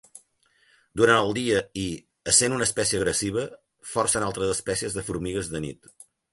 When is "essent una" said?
2.33-2.69